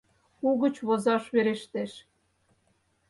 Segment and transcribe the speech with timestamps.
[0.47, 1.91] Угыч возаш верештеш.